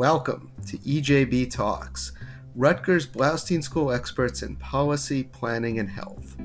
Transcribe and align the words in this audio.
Welcome 0.00 0.50
to 0.66 0.78
EJB 0.78 1.50
Talks, 1.50 2.12
Rutgers 2.54 3.06
Bloustein 3.06 3.62
School 3.62 3.92
experts 3.92 4.42
in 4.42 4.56
policy, 4.56 5.24
planning, 5.24 5.78
and 5.78 5.90
health, 5.90 6.38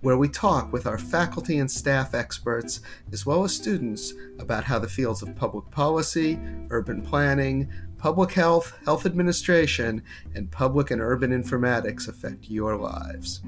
where 0.00 0.16
we 0.16 0.28
talk 0.28 0.72
with 0.72 0.84
our 0.84 0.98
faculty 0.98 1.60
and 1.60 1.70
staff 1.70 2.12
experts, 2.12 2.80
as 3.12 3.24
well 3.24 3.44
as 3.44 3.54
students, 3.54 4.14
about 4.40 4.64
how 4.64 4.80
the 4.80 4.88
fields 4.88 5.22
of 5.22 5.36
public 5.36 5.70
policy, 5.70 6.40
urban 6.70 7.00
planning, 7.00 7.70
public 7.98 8.32
health, 8.32 8.76
health 8.84 9.06
administration, 9.06 10.02
and 10.34 10.50
public 10.50 10.90
and 10.90 11.00
urban 11.00 11.30
informatics 11.30 12.08
affect 12.08 12.50
your 12.50 12.74
lives. 12.74 13.42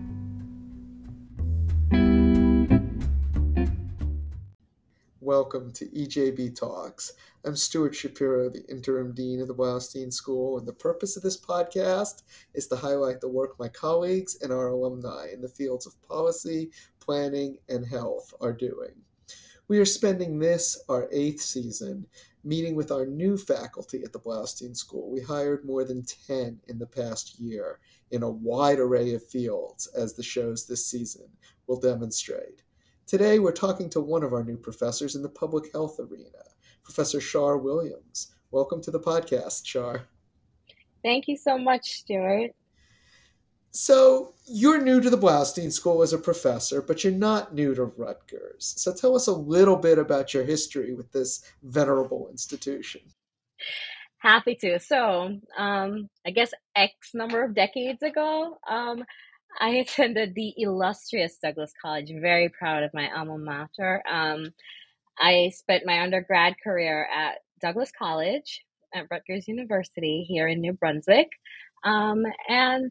Welcome 5.31 5.71
to 5.75 5.87
EJB 5.87 6.59
Talks. 6.59 7.13
I'm 7.45 7.55
Stuart 7.55 7.95
Shapiro, 7.95 8.51
the 8.51 8.67
interim 8.69 9.15
dean 9.15 9.41
of 9.41 9.47
the 9.47 9.55
Bloustein 9.55 10.13
School, 10.13 10.59
and 10.59 10.67
the 10.67 10.73
purpose 10.73 11.17
of 11.17 11.23
this 11.23 11.41
podcast 11.41 12.25
is 12.53 12.67
to 12.67 12.75
highlight 12.75 13.21
the 13.21 13.29
work 13.29 13.57
my 13.57 13.69
colleagues 13.69 14.37
and 14.43 14.53
our 14.53 14.71
alumni 14.71 15.29
in 15.33 15.41
the 15.41 15.49
fields 15.49 15.87
of 15.87 16.03
policy, 16.03 16.73
planning, 16.99 17.59
and 17.69 17.87
health 17.87 18.35
are 18.41 18.53
doing. 18.53 18.91
We 19.69 19.79
are 19.79 19.85
spending 19.85 20.41
this, 20.41 20.83
our 20.89 21.09
eighth 21.13 21.43
season, 21.43 22.07
meeting 22.43 22.75
with 22.75 22.91
our 22.91 23.07
new 23.07 23.39
faculty 23.39 24.03
at 24.03 24.13
the 24.13 24.19
Bloustein 24.19 24.77
School. 24.77 25.13
We 25.13 25.21
hired 25.21 25.65
more 25.65 25.85
than 25.85 26.03
10 26.27 26.59
in 26.67 26.77
the 26.77 26.87
past 26.87 27.39
year 27.39 27.79
in 28.11 28.25
a 28.25 28.29
wide 28.29 28.81
array 28.81 29.15
of 29.15 29.25
fields, 29.25 29.87
as 29.97 30.15
the 30.15 30.25
shows 30.25 30.67
this 30.67 30.85
season 30.87 31.29
will 31.69 31.79
demonstrate. 31.79 32.65
Today, 33.11 33.41
we're 33.41 33.51
talking 33.51 33.91
to 33.91 34.01
one 34.01 34.23
of 34.23 34.33
our 34.33 34.45
new 34.45 34.57
professors 34.57 35.17
in 35.17 35.23
the 35.23 35.29
public 35.29 35.73
health 35.73 35.99
arena, 35.99 36.45
Professor 36.85 37.21
Shar 37.21 37.59
Williams. 37.59 38.37
Welcome 38.53 38.81
to 38.83 38.93
the 38.93 39.01
podcast, 39.01 39.67
Shar. 39.67 40.03
Thank 41.03 41.27
you 41.27 41.37
so 41.37 41.59
much, 41.59 41.91
Stuart. 41.91 42.53
So, 43.73 44.35
you're 44.47 44.81
new 44.81 45.01
to 45.01 45.11
the 45.11 45.19
Bloustein 45.19 45.73
School 45.73 46.05
as 46.05 46.13
a 46.13 46.19
professor, 46.19 46.81
but 46.81 47.03
you're 47.03 47.13
not 47.13 47.53
new 47.53 47.75
to 47.75 47.87
Rutgers. 47.87 48.75
So, 48.77 48.95
tell 48.95 49.17
us 49.17 49.27
a 49.27 49.33
little 49.33 49.75
bit 49.75 49.99
about 49.99 50.33
your 50.33 50.45
history 50.45 50.95
with 50.95 51.11
this 51.11 51.43
venerable 51.65 52.29
institution. 52.31 53.01
Happy 54.19 54.55
to. 54.55 54.79
So, 54.79 55.37
um, 55.59 56.09
I 56.25 56.31
guess 56.31 56.53
X 56.77 57.13
number 57.15 57.43
of 57.43 57.57
decades 57.57 58.05
ago, 58.05 58.59
um, 58.69 59.03
I 59.59 59.71
attended 59.71 60.35
the 60.35 60.55
illustrious 60.57 61.39
Douglass 61.43 61.73
College. 61.81 62.13
Very 62.21 62.49
proud 62.49 62.83
of 62.83 62.95
my 62.95 63.11
alma 63.15 63.39
mater. 63.39 64.03
Um, 64.11 64.53
I 65.19 65.51
spent 65.55 65.87
my 65.87 66.03
undergrad 66.03 66.55
career 66.63 67.07
at 67.15 67.39
Douglass 67.61 67.93
College 67.97 68.65
at 68.95 69.07
Rutgers 69.11 69.49
University 69.49 70.25
here 70.29 70.49
in 70.49 70.61
New 70.61 70.73
Brunswick. 70.73 71.29
Um, 71.85 72.25
and 72.49 72.91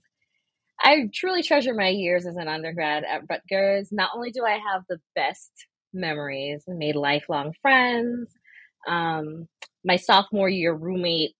I 0.81 1.09
truly 1.13 1.43
treasure 1.43 1.73
my 1.73 1.89
years 1.89 2.25
as 2.25 2.37
an 2.37 2.47
undergrad 2.47 3.03
at 3.03 3.23
Rutgers. 3.29 3.91
Not 3.91 4.11
only 4.15 4.31
do 4.31 4.45
I 4.45 4.59
have 4.71 4.83
the 4.87 4.99
best 5.15 5.51
memories, 5.93 6.63
made 6.67 6.95
lifelong 6.95 7.53
friends. 7.61 8.31
Um, 8.87 9.47
my 9.83 9.97
sophomore 9.97 10.49
year 10.49 10.73
roommate 10.73 11.35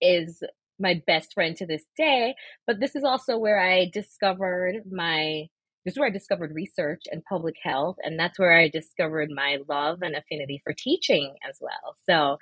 is 0.00 0.42
my 0.78 1.02
best 1.06 1.34
friend 1.34 1.56
to 1.56 1.66
this 1.66 1.84
day. 1.96 2.34
But 2.66 2.80
this 2.80 2.94
is 2.96 3.04
also 3.04 3.38
where 3.38 3.60
I 3.60 3.90
discovered 3.92 4.82
my 4.90 5.48
this 5.86 5.92
is 5.92 5.98
where 5.98 6.08
I 6.08 6.12
discovered 6.12 6.52
research 6.52 7.04
and 7.12 7.24
public 7.24 7.54
health, 7.62 7.96
and 8.02 8.18
that's 8.18 8.40
where 8.40 8.52
I 8.52 8.68
discovered 8.68 9.30
my 9.30 9.58
love 9.68 10.02
and 10.02 10.16
affinity 10.16 10.60
for 10.64 10.72
teaching 10.72 11.36
as 11.48 11.58
well. 11.60 11.94
So, 12.10 12.38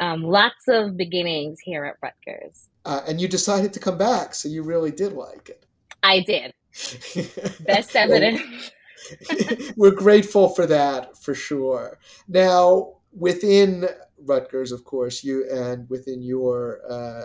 um, 0.00 0.22
lots 0.22 0.68
of 0.68 0.96
beginnings 0.96 1.58
here 1.60 1.84
at 1.84 1.96
Rutgers. 2.00 2.68
Uh, 2.84 3.00
and 3.08 3.20
you 3.20 3.26
decided 3.26 3.72
to 3.72 3.80
come 3.80 3.98
back, 3.98 4.32
so 4.32 4.48
you 4.48 4.62
really 4.62 4.92
did 4.92 5.12
like 5.12 5.48
it. 5.48 5.66
I 6.04 6.20
did. 6.20 6.54
Best 7.66 7.96
evidence. 7.96 8.70
We're 9.76 9.90
grateful 9.90 10.48
for 10.50 10.64
that 10.66 11.18
for 11.18 11.34
sure. 11.34 11.98
Now, 12.28 12.98
within 13.12 13.88
Rutgers, 14.24 14.72
of 14.72 14.84
course, 14.84 15.22
you 15.22 15.48
and 15.50 15.88
within 15.88 16.22
your, 16.22 16.80
uh, 16.88 17.24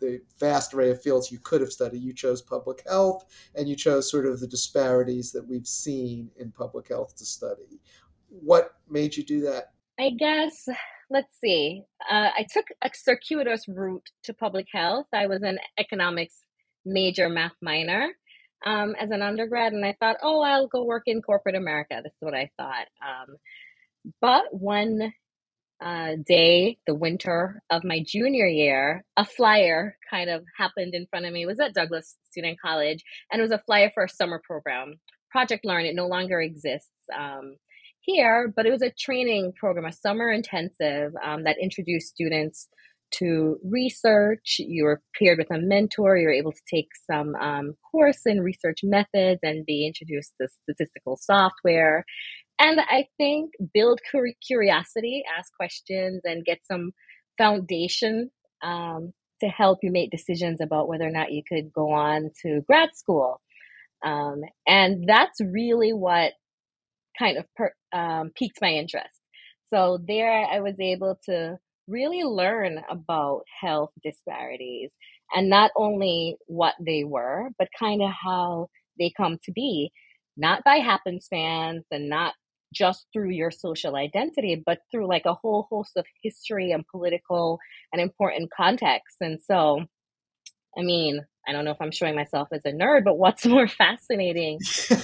the 0.00 0.20
vast 0.38 0.74
array 0.74 0.90
of 0.90 1.02
fields 1.02 1.30
you 1.30 1.38
could 1.38 1.60
have 1.60 1.72
studied, 1.72 2.02
you 2.02 2.12
chose 2.12 2.42
public 2.42 2.82
health, 2.86 3.24
and 3.54 3.68
you 3.68 3.76
chose 3.76 4.10
sort 4.10 4.26
of 4.26 4.40
the 4.40 4.46
disparities 4.46 5.32
that 5.32 5.46
we've 5.46 5.66
seen 5.66 6.30
in 6.36 6.50
public 6.50 6.88
health 6.88 7.16
to 7.16 7.24
study. 7.24 7.80
What 8.28 8.74
made 8.88 9.16
you 9.16 9.24
do 9.24 9.40
that? 9.42 9.72
I 9.98 10.10
guess 10.10 10.68
let's 11.10 11.38
see. 11.40 11.82
Uh, 12.10 12.30
I 12.36 12.46
took 12.52 12.66
a 12.82 12.90
circuitous 12.92 13.68
route 13.68 14.08
to 14.24 14.34
public 14.34 14.66
health. 14.72 15.06
I 15.12 15.26
was 15.26 15.42
an 15.42 15.58
economics 15.78 16.40
major, 16.84 17.28
math 17.28 17.56
minor. 17.62 18.08
Um, 18.66 18.94
as 18.98 19.10
an 19.10 19.20
undergrad, 19.20 19.74
and 19.74 19.84
I 19.84 19.94
thought, 20.00 20.16
oh, 20.22 20.40
I'll 20.40 20.68
go 20.68 20.84
work 20.84 21.02
in 21.04 21.20
corporate 21.20 21.54
America. 21.54 22.00
That's 22.02 22.16
what 22.20 22.32
I 22.32 22.50
thought. 22.56 22.86
Um, 23.06 23.36
but 24.22 24.44
one 24.52 25.12
uh, 25.82 26.12
day, 26.26 26.78
the 26.86 26.94
winter 26.94 27.62
of 27.70 27.84
my 27.84 28.02
junior 28.06 28.46
year, 28.46 29.04
a 29.16 29.24
flyer 29.24 29.96
kind 30.10 30.30
of 30.30 30.44
happened 30.56 30.94
in 30.94 31.06
front 31.08 31.26
of 31.26 31.32
me. 31.32 31.42
It 31.42 31.46
was 31.46 31.60
at 31.60 31.74
Douglass 31.74 32.16
Student 32.30 32.58
College, 32.60 33.02
and 33.30 33.40
it 33.40 33.42
was 33.42 33.50
a 33.50 33.62
flyer 33.66 33.90
for 33.92 34.04
a 34.04 34.08
summer 34.08 34.40
program, 34.44 34.94
Project 35.30 35.64
Learn. 35.64 35.84
It 35.84 35.94
no 35.94 36.06
longer 36.06 36.40
exists 36.40 36.90
um, 37.16 37.56
here, 38.00 38.52
but 38.54 38.66
it 38.66 38.70
was 38.70 38.82
a 38.82 38.92
training 38.98 39.52
program, 39.58 39.84
a 39.84 39.92
summer 39.92 40.30
intensive 40.30 41.12
um, 41.24 41.44
that 41.44 41.58
introduced 41.60 42.08
students 42.08 42.68
to 43.18 43.58
research. 43.64 44.56
You 44.58 44.84
were 44.84 45.02
paired 45.18 45.38
with 45.38 45.50
a 45.50 45.58
mentor. 45.58 46.16
You 46.16 46.26
were 46.26 46.32
able 46.32 46.52
to 46.52 46.62
take 46.68 46.88
some 47.10 47.34
um, 47.36 47.74
course 47.90 48.22
in 48.26 48.40
research 48.40 48.80
methods 48.82 49.40
and 49.42 49.66
be 49.66 49.86
introduced 49.86 50.32
to 50.40 50.48
statistical 50.62 51.16
software 51.16 52.04
and 52.58 52.80
I 52.80 53.06
think 53.16 53.52
build 53.72 54.00
curiosity, 54.46 55.24
ask 55.36 55.52
questions, 55.54 56.22
and 56.24 56.44
get 56.44 56.58
some 56.64 56.92
foundation 57.36 58.30
um, 58.62 59.12
to 59.40 59.48
help 59.48 59.80
you 59.82 59.90
make 59.90 60.10
decisions 60.10 60.60
about 60.60 60.88
whether 60.88 61.04
or 61.06 61.10
not 61.10 61.32
you 61.32 61.42
could 61.48 61.72
go 61.72 61.90
on 61.92 62.30
to 62.42 62.62
grad 62.66 62.90
school. 62.94 63.40
Um, 64.04 64.42
and 64.66 65.04
that's 65.08 65.40
really 65.40 65.92
what 65.92 66.32
kind 67.18 67.38
of 67.38 67.44
per, 67.56 67.72
um, 67.92 68.30
piqued 68.36 68.58
my 68.60 68.70
interest. 68.70 69.20
So 69.72 69.98
there, 70.06 70.46
I 70.46 70.60
was 70.60 70.74
able 70.80 71.18
to 71.24 71.58
really 71.88 72.22
learn 72.22 72.80
about 72.90 73.42
health 73.60 73.90
disparities 74.02 74.90
and 75.34 75.48
not 75.50 75.70
only 75.76 76.36
what 76.46 76.74
they 76.80 77.04
were, 77.04 77.48
but 77.58 77.68
kind 77.78 78.02
of 78.02 78.10
how 78.10 78.68
they 78.98 79.12
come 79.16 79.38
to 79.44 79.52
be, 79.52 79.90
not 80.36 80.62
by 80.64 80.76
happenstance 80.76 81.84
and 81.90 82.08
not 82.08 82.34
just 82.74 83.06
through 83.12 83.30
your 83.30 83.50
social 83.50 83.96
identity, 83.96 84.62
but 84.64 84.80
through 84.90 85.08
like 85.08 85.24
a 85.24 85.34
whole 85.34 85.66
host 85.70 85.92
of 85.96 86.04
history 86.22 86.72
and 86.72 86.86
political 86.86 87.58
and 87.92 88.02
important 88.02 88.50
contexts. 88.50 89.16
And 89.20 89.40
so, 89.40 89.84
I 90.76 90.82
mean, 90.82 91.24
I 91.46 91.52
don't 91.52 91.64
know 91.64 91.70
if 91.70 91.80
I'm 91.80 91.90
showing 91.90 92.14
myself 92.14 92.48
as 92.52 92.62
a 92.64 92.72
nerd, 92.72 93.04
but 93.04 93.18
what's 93.18 93.46
more 93.54 93.68
fascinating 93.68 94.58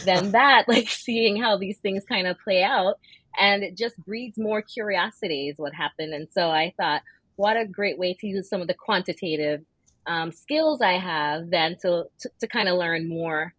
than 0.04 0.30
that? 0.32 0.64
Like 0.68 0.88
seeing 0.88 1.40
how 1.40 1.56
these 1.56 1.78
things 1.78 2.04
kind 2.04 2.26
of 2.26 2.38
play 2.40 2.62
out. 2.62 2.94
And 3.38 3.62
it 3.62 3.76
just 3.76 3.96
breeds 3.98 4.36
more 4.38 4.60
curiosity, 4.60 5.48
is 5.48 5.58
what 5.58 5.72
happened. 5.72 6.12
And 6.12 6.26
so 6.32 6.50
I 6.50 6.74
thought, 6.76 7.02
what 7.36 7.56
a 7.56 7.64
great 7.64 7.98
way 7.98 8.14
to 8.20 8.26
use 8.26 8.48
some 8.48 8.60
of 8.60 8.66
the 8.66 8.74
quantitative 8.74 9.62
um, 10.06 10.32
skills 10.32 10.80
I 10.82 10.98
have 10.98 11.50
then 11.50 11.76
to, 11.82 12.04
to, 12.20 12.30
to 12.40 12.46
kind 12.46 12.68
of 12.68 12.76
learn 12.76 13.08
more 13.08 13.54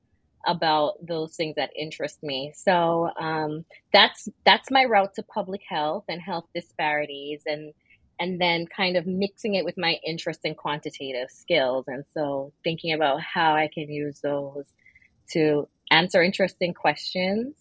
about 0.45 1.05
those 1.05 1.35
things 1.35 1.55
that 1.55 1.71
interest 1.77 2.21
me. 2.23 2.53
So 2.55 3.09
um, 3.19 3.65
that's 3.93 4.27
that's 4.45 4.71
my 4.71 4.85
route 4.85 5.15
to 5.15 5.23
public 5.23 5.61
health 5.67 6.05
and 6.09 6.21
health 6.21 6.45
disparities, 6.53 7.41
and 7.45 7.73
and 8.19 8.39
then 8.39 8.67
kind 8.67 8.97
of 8.97 9.07
mixing 9.07 9.55
it 9.55 9.65
with 9.65 9.77
my 9.77 9.97
interest 10.05 10.41
in 10.43 10.55
quantitative 10.55 11.29
skills. 11.29 11.85
And 11.87 12.03
so 12.13 12.53
thinking 12.63 12.93
about 12.93 13.21
how 13.21 13.55
I 13.55 13.67
can 13.73 13.89
use 13.89 14.19
those 14.21 14.65
to 15.31 15.67
answer 15.89 16.21
interesting 16.21 16.73
questions 16.73 17.55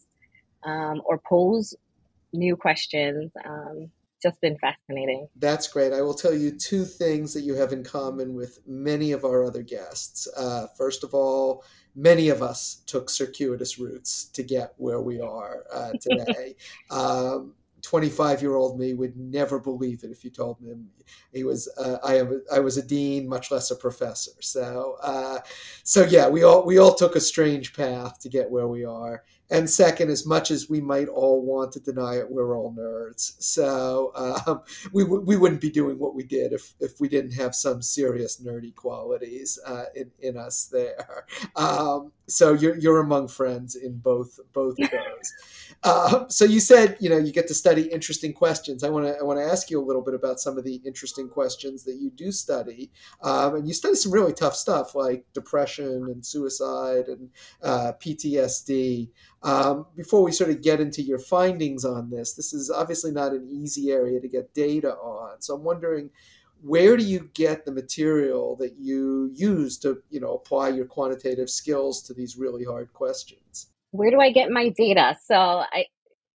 um, 0.63 1.01
or 1.05 1.19
pose 1.19 1.75
new 2.33 2.57
questions. 2.57 3.33
Um, 3.45 3.91
just 4.23 4.41
been 4.41 4.57
fascinating. 4.59 5.29
That's 5.37 5.69
great. 5.69 5.93
I 5.93 6.03
will 6.03 6.15
tell 6.15 6.35
you 6.35 6.51
two 6.51 6.85
things 6.85 7.35
that 7.35 7.43
you 7.43 7.55
have 7.55 7.73
in 7.73 7.83
common 7.83 8.35
with 8.35 8.61
many 8.67 9.13
of 9.13 9.25
our 9.25 9.45
other 9.45 9.63
guests. 9.63 10.29
Uh, 10.37 10.67
first 10.77 11.05
of 11.05 11.15
all, 11.15 11.65
many 11.95 12.29
of 12.29 12.43
us 12.43 12.83
took 12.87 13.11
circuitous 13.11 13.79
routes 13.79 14.25
to 14.27 14.43
get 14.43 14.75
where 14.77 15.01
we 15.01 15.21
are 15.21 15.65
uh, 15.73 15.93
today. 16.01 16.57
um, 16.91 17.55
25 17.83 18.43
year 18.43 18.57
old 18.57 18.79
me 18.79 18.95
would 18.95 19.17
never 19.17 19.59
believe 19.59 20.05
it 20.05 20.11
if 20.11 20.23
you 20.23 20.31
told 20.31 20.59
him 20.61 20.89
he 21.33 21.45
was 21.45 21.67
uh, 21.79 21.97
I 22.05 22.19
am 22.19 22.43
I 22.53 22.61
was 22.61 22.77
a 22.77 22.87
dean 22.87 23.29
much 23.29 23.51
less 23.51 23.71
a 23.71 23.77
professor 23.77 24.33
so 24.41 24.97
uh, 25.03 25.39
so 25.83 26.05
yeah 26.05 26.29
we 26.29 26.43
all 26.43 26.67
we 26.67 26.79
all 26.79 26.95
took 26.95 27.17
a 27.17 27.21
strange 27.21 27.75
path 27.75 28.21
to 28.21 28.29
get 28.29 28.51
where 28.51 28.69
we 28.69 28.85
are 28.85 29.23
and 29.51 29.69
second, 29.69 30.11
as 30.11 30.27
much 30.27 30.51
as 30.51 30.71
we 30.71 30.81
might 30.81 31.09
all 31.09 31.43
want 31.43 31.73
to 31.73 31.81
deny 31.81 32.17
it, 32.17 32.31
we're 32.31 32.57
all 32.57 32.73
nerds. 32.73 33.35
So 33.43 34.13
um, 34.15 34.63
we 34.93 35.03
w- 35.03 35.23
we 35.23 35.37
wouldn't 35.37 35.61
be 35.61 35.71
doing 35.71 35.99
what 35.99 36.15
we 36.15 36.23
did 36.23 36.53
if 36.53 36.75
if 36.81 37.01
we 37.01 37.09
didn't 37.09 37.33
have 37.33 37.55
some 37.55 37.83
serious 37.83 38.41
nerdy 38.41 38.75
qualities 38.75 39.59
uh, 39.67 39.87
in 39.95 40.11
in 40.21 40.37
us 40.37 40.67
there. 40.67 41.27
Um, 41.57 42.13
so 42.29 42.53
you're 42.53 42.77
you're 42.79 43.01
among 43.01 43.29
friends 43.29 43.75
in 43.75 43.99
both 43.99 44.39
both 44.53 44.79
of 44.81 44.91
those. 44.91 45.33
Uh, 45.83 46.29
so 46.29 46.45
you 46.45 46.61
said 46.61 46.95
you 47.01 47.09
know 47.09 47.17
you 47.17 47.33
get 47.33 47.49
to 47.49 47.55
study 47.55 47.83
interesting 47.83 48.35
questions. 48.35 48.85
I 48.85 48.91
want 48.91 49.07
to 49.07 49.17
I 49.19 49.23
want 49.23 49.39
to 49.39 49.45
ask 49.45 49.71
you 49.71 49.81
a 49.81 49.87
little 49.87 50.03
bit 50.03 50.13
about 50.13 50.39
some 50.39 50.59
of 50.59 50.65
the 50.65 50.75
interesting 50.85 51.27
questions 51.27 51.85
that 51.85 51.95
you 51.95 52.11
do 52.11 52.31
study, 52.33 52.91
um, 53.23 53.55
and 53.55 53.67
you 53.67 53.73
study 53.73 53.95
some 53.95 54.13
really 54.13 54.35
tough 54.35 54.55
stuff 54.55 54.95
like 54.95 55.25
depression 55.33 56.09
and 56.11 56.27
suicide 56.27 57.07
and 57.07 57.31
uh, 57.63 57.93
PTSD. 57.99 59.09
Um, 59.43 59.87
before 59.97 60.23
we 60.23 60.33
sort 60.33 60.51
of 60.51 60.63
get 60.63 60.81
into 60.81 61.01
your 61.03 61.19
findings 61.19 61.85
on 61.85 62.11
this, 62.11 62.35
this 62.35 62.53
is 62.53 62.71
obviously 62.71 63.11
not 63.11 63.33
an 63.33 63.49
easy 63.51 63.91
area 63.91 64.21
to 64.21 64.29
get 64.29 64.53
data 64.53 64.95
on. 64.97 65.41
So 65.41 65.55
I'm 65.55 65.65
wondering 65.65 66.11
where 66.63 66.97
do 66.97 67.05
you 67.05 67.31
get 67.33 67.65
the 67.65 67.73
material 67.73 68.55
that 68.57 68.75
you 68.79 69.31
use 69.35 69.79
to 69.79 70.03
you 70.11 70.21
know 70.21 70.35
apply 70.35 70.69
your 70.69 70.85
quantitative 70.85 71.49
skills 71.49 72.03
to 72.03 72.13
these 72.13 72.37
really 72.37 72.65
hard 72.65 72.93
questions 72.93 73.71
where 73.91 74.11
do 74.11 74.21
I 74.21 74.31
get 74.31 74.51
my 74.51 74.69
data? 74.69 75.17
So 75.25 75.35
I 75.35 75.87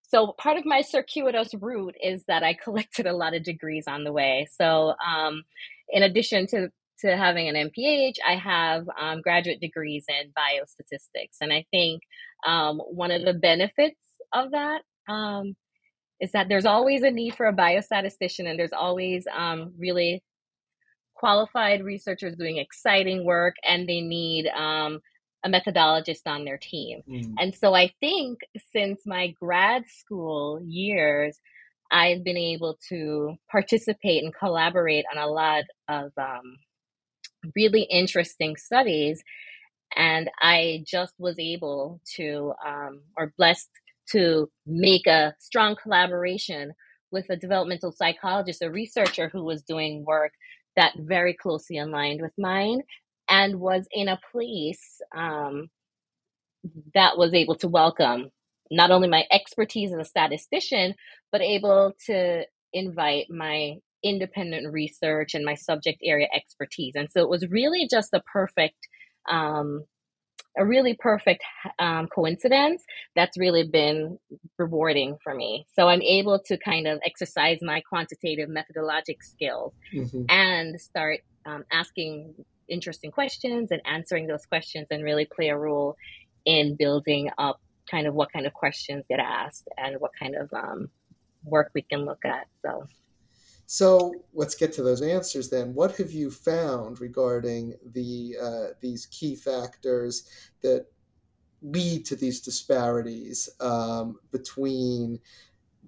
so 0.08 0.34
part 0.38 0.56
of 0.56 0.64
my 0.64 0.82
circuitous 0.82 1.52
route 1.54 1.96
is 2.02 2.24
that 2.24 2.42
I 2.42 2.54
collected 2.62 3.06
a 3.06 3.16
lot 3.16 3.34
of 3.34 3.42
degrees 3.42 3.84
on 3.86 4.04
the 4.04 4.12
way. 4.12 4.46
So 4.50 4.94
um, 5.04 5.42
in 5.88 6.02
addition 6.02 6.46
to 6.48 6.70
to 7.00 7.16
having 7.16 7.48
an 7.48 7.70
MPH, 7.70 8.16
I 8.26 8.36
have 8.36 8.86
um, 9.00 9.20
graduate 9.20 9.60
degrees 9.60 10.04
in 10.08 10.32
biostatistics, 10.32 11.36
and 11.40 11.52
I 11.52 11.64
think 11.70 12.02
um, 12.46 12.78
one 12.78 13.10
of 13.10 13.24
the 13.24 13.34
benefits 13.34 14.00
of 14.32 14.52
that 14.52 14.82
um, 15.08 15.54
is 16.20 16.32
that 16.32 16.48
there's 16.48 16.66
always 16.66 17.02
a 17.02 17.10
need 17.10 17.34
for 17.34 17.46
a 17.46 17.54
biostatistician, 17.54 18.48
and 18.48 18.58
there's 18.58 18.72
always 18.72 19.26
um, 19.34 19.72
really 19.78 20.22
qualified 21.14 21.84
researchers 21.84 22.36
doing 22.36 22.58
exciting 22.58 23.24
work, 23.24 23.56
and 23.64 23.88
they 23.88 24.00
need 24.00 24.46
um, 24.48 25.00
a 25.44 25.48
methodologist 25.48 26.26
on 26.26 26.44
their 26.44 26.58
team. 26.58 27.02
Mm. 27.08 27.34
And 27.38 27.54
so 27.54 27.74
I 27.74 27.92
think 28.00 28.40
since 28.72 29.02
my 29.06 29.34
grad 29.40 29.84
school 29.86 30.60
years, 30.62 31.38
I've 31.90 32.24
been 32.24 32.36
able 32.36 32.78
to 32.88 33.36
participate 33.50 34.24
and 34.24 34.34
collaborate 34.34 35.04
on 35.14 35.22
a 35.22 35.28
lot 35.28 35.64
of 35.88 36.12
um, 36.18 36.56
really 37.54 37.82
interesting 37.82 38.56
studies. 38.56 39.22
And 39.94 40.30
I 40.40 40.84
just 40.86 41.14
was 41.18 41.38
able 41.38 42.00
to, 42.16 42.52
um, 42.66 43.02
or 43.16 43.32
blessed 43.38 43.68
to 44.12 44.50
make 44.66 45.06
a 45.06 45.34
strong 45.38 45.76
collaboration 45.80 46.72
with 47.10 47.26
a 47.30 47.36
developmental 47.36 47.92
psychologist, 47.92 48.62
a 48.62 48.70
researcher 48.70 49.28
who 49.28 49.44
was 49.44 49.62
doing 49.62 50.04
work 50.04 50.32
that 50.76 50.94
very 50.98 51.34
closely 51.34 51.78
aligned 51.78 52.20
with 52.20 52.32
mine 52.38 52.82
and 53.28 53.58
was 53.60 53.86
in 53.92 54.08
a 54.08 54.20
place 54.32 55.00
um, 55.16 55.68
that 56.94 57.16
was 57.16 57.34
able 57.34 57.56
to 57.56 57.68
welcome 57.68 58.30
not 58.70 58.90
only 58.90 59.08
my 59.08 59.24
expertise 59.30 59.92
as 59.92 59.98
a 60.00 60.04
statistician, 60.04 60.94
but 61.30 61.40
able 61.40 61.94
to 62.06 62.44
invite 62.72 63.26
my 63.30 63.76
independent 64.02 64.72
research 64.72 65.34
and 65.34 65.44
my 65.44 65.54
subject 65.54 65.98
area 66.04 66.28
expertise. 66.34 66.94
And 66.94 67.10
so 67.10 67.20
it 67.20 67.28
was 67.28 67.46
really 67.48 67.88
just 67.90 68.12
a 68.12 68.20
perfect, 68.20 68.88
um, 69.28 69.84
a 70.58 70.64
really 70.64 70.94
perfect 70.94 71.42
um, 71.78 72.08
coincidence 72.08 72.84
that's 73.14 73.36
really 73.38 73.64
been 73.66 74.18
rewarding 74.58 75.16
for 75.22 75.34
me. 75.34 75.66
So 75.74 75.88
I'm 75.88 76.02
able 76.02 76.38
to 76.46 76.56
kind 76.56 76.86
of 76.86 77.00
exercise 77.04 77.58
my 77.62 77.82
quantitative 77.88 78.48
methodologic 78.48 79.22
skills 79.22 79.74
mm-hmm. 79.92 80.22
and 80.28 80.80
start 80.80 81.20
um, 81.44 81.64
asking 81.72 82.34
interesting 82.68 83.10
questions 83.10 83.70
and 83.70 83.80
answering 83.84 84.26
those 84.26 84.46
questions 84.46 84.86
and 84.90 85.04
really 85.04 85.26
play 85.26 85.48
a 85.48 85.56
role 85.56 85.96
in 86.44 86.76
building 86.76 87.30
up 87.38 87.60
kind 87.90 88.06
of 88.06 88.14
what 88.14 88.32
kind 88.32 88.46
of 88.46 88.52
questions 88.52 89.04
get 89.08 89.20
asked 89.20 89.68
and 89.76 90.00
what 90.00 90.10
kind 90.18 90.34
of 90.34 90.52
um, 90.52 90.88
work 91.44 91.70
we 91.74 91.82
can 91.82 92.04
look 92.04 92.24
at. 92.24 92.46
So. 92.62 92.86
So 93.66 94.14
let's 94.32 94.54
get 94.54 94.72
to 94.74 94.82
those 94.82 95.02
answers 95.02 95.50
then. 95.50 95.74
What 95.74 95.96
have 95.96 96.12
you 96.12 96.30
found 96.30 97.00
regarding 97.00 97.74
the 97.92 98.36
uh, 98.40 98.66
these 98.80 99.06
key 99.06 99.34
factors 99.34 100.28
that 100.62 100.86
lead 101.62 102.04
to 102.06 102.16
these 102.16 102.40
disparities 102.40 103.48
um, 103.60 104.18
between 104.30 105.18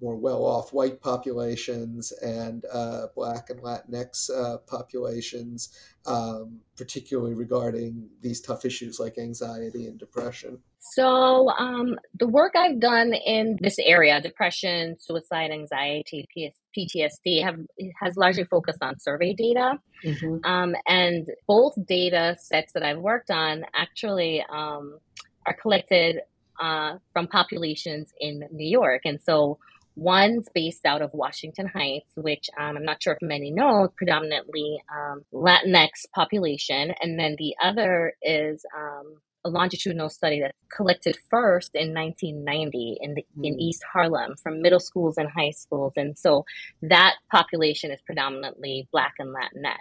more 0.01 0.15
well-off 0.15 0.71
white 0.71 1.01
populations 1.01 2.11
and 2.21 2.65
uh, 2.71 3.07
Black 3.15 3.49
and 3.49 3.61
Latinx 3.61 4.29
uh, 4.29 4.57
populations, 4.59 5.77
um, 6.05 6.59
particularly 6.77 7.33
regarding 7.33 8.09
these 8.21 8.39
tough 8.39 8.65
issues 8.65 8.99
like 8.99 9.17
anxiety 9.17 9.87
and 9.87 9.99
depression? 9.99 10.57
So, 10.79 11.49
um, 11.49 11.99
the 12.17 12.27
work 12.27 12.53
I've 12.55 12.79
done 12.79 13.13
in 13.13 13.57
this 13.61 13.77
area, 13.79 14.21
depression, 14.21 14.95
suicide, 14.99 15.51
anxiety, 15.51 16.27
PTSD, 16.77 17.43
have 17.43 17.59
has 18.01 18.17
largely 18.17 18.45
focused 18.45 18.81
on 18.81 18.99
survey 18.99 19.33
data, 19.33 19.79
mm-hmm. 20.03 20.37
um, 20.43 20.75
and 20.87 21.27
both 21.47 21.73
data 21.87 22.35
sets 22.39 22.73
that 22.73 22.83
I've 22.83 22.99
worked 22.99 23.31
on 23.31 23.65
actually 23.73 24.43
um, 24.51 24.99
are 25.45 25.55
collected 25.61 26.21
uh, 26.59 26.97
from 27.13 27.27
populations 27.27 28.13
in 28.19 28.43
New 28.51 28.67
York, 28.67 29.01
and 29.05 29.21
so 29.21 29.59
One's 29.99 30.47
based 30.55 30.85
out 30.85 31.01
of 31.01 31.13
Washington 31.13 31.67
Heights, 31.67 32.13
which 32.15 32.49
um, 32.57 32.77
I'm 32.77 32.85
not 32.85 33.03
sure 33.03 33.13
if 33.13 33.19
many 33.21 33.51
know, 33.51 33.91
predominantly 33.97 34.81
um, 34.89 35.25
Latinx 35.33 36.05
population. 36.15 36.93
And 37.01 37.19
then 37.19 37.35
the 37.37 37.55
other 37.61 38.13
is 38.21 38.65
um, 38.77 39.15
a 39.45 39.49
longitudinal 39.49 40.09
study 40.09 40.41
that 40.41 40.55
collected 40.75 41.17
first 41.29 41.71
in 41.73 41.93
1990 41.93 42.97
in 43.01 43.13
the, 43.13 43.25
mm. 43.37 43.45
in 43.45 43.53
hmm. 43.53 43.59
East 43.59 43.83
Harlem 43.91 44.35
from 44.41 44.61
middle 44.61 44.79
schools 44.79 45.17
and 45.17 45.29
high 45.29 45.51
schools, 45.51 45.93
and 45.95 46.17
so 46.17 46.45
that 46.81 47.15
population 47.31 47.91
is 47.91 48.01
predominantly 48.05 48.87
Black 48.91 49.13
and 49.19 49.33
Latinx. 49.33 49.77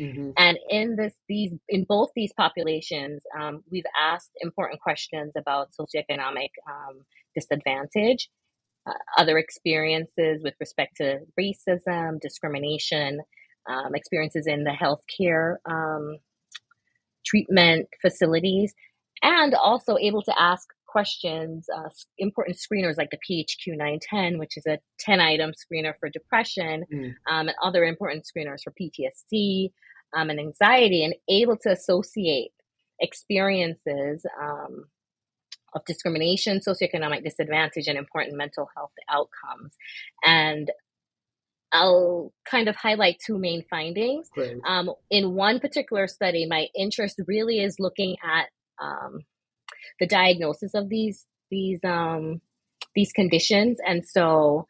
Mm-hmm. 0.00 0.30
And 0.38 0.58
in 0.70 0.96
this, 0.96 1.12
these, 1.28 1.52
in 1.68 1.84
both 1.84 2.12
these 2.16 2.32
populations, 2.32 3.22
um, 3.38 3.62
we've 3.70 3.84
asked 4.00 4.30
important 4.40 4.80
questions 4.80 5.32
about 5.36 5.68
socioeconomic 5.78 6.48
um, 6.66 7.02
disadvantage 7.34 8.30
uh, 8.86 8.92
other 9.16 9.38
experiences 9.38 10.42
with 10.42 10.54
respect 10.60 10.96
to 10.96 11.20
racism, 11.38 12.20
discrimination, 12.20 13.20
um, 13.68 13.94
experiences 13.94 14.46
in 14.46 14.64
the 14.64 14.72
healthcare 14.72 15.56
um, 15.66 16.16
treatment 17.24 17.88
facilities, 18.00 18.74
and 19.22 19.54
also 19.54 19.96
able 19.98 20.22
to 20.22 20.40
ask 20.40 20.68
questions, 20.86 21.66
uh, 21.74 21.88
important 22.18 22.58
screeners 22.58 22.98
like 22.98 23.10
the 23.10 23.16
PHQ 23.16 23.76
910, 23.76 24.38
which 24.38 24.56
is 24.56 24.66
a 24.66 24.78
10 25.00 25.20
item 25.20 25.52
screener 25.52 25.94
for 25.98 26.10
depression, 26.10 26.84
mm. 26.92 27.14
um, 27.30 27.48
and 27.48 27.54
other 27.62 27.84
important 27.84 28.24
screeners 28.26 28.60
for 28.62 28.74
PTSD 28.78 29.70
um, 30.14 30.28
and 30.28 30.38
anxiety, 30.38 31.04
and 31.04 31.14
able 31.30 31.56
to 31.56 31.70
associate 31.70 32.52
experiences 33.00 34.26
um, 34.40 34.84
of 35.74 35.82
discrimination, 35.86 36.60
socioeconomic 36.60 37.24
disadvantage, 37.24 37.86
and 37.88 37.96
important 37.96 38.36
mental 38.36 38.68
health 38.76 38.92
outcomes. 39.08 39.74
And 40.22 40.70
I'll 41.72 42.34
kind 42.44 42.68
of 42.68 42.76
highlight 42.76 43.16
two 43.24 43.38
main 43.38 43.64
findings. 43.70 44.28
Um, 44.66 44.90
in 45.10 45.34
one 45.34 45.58
particular 45.58 46.06
study, 46.06 46.44
my 46.46 46.66
interest 46.76 47.18
really 47.26 47.60
is 47.60 47.76
looking 47.78 48.16
at 48.22 48.50
um, 48.80 49.20
the 50.00 50.06
diagnosis 50.06 50.74
of 50.74 50.88
these 50.88 51.26
these 51.50 51.80
um, 51.84 52.40
these 52.94 53.12
conditions, 53.12 53.78
and 53.86 54.06
so 54.06 54.66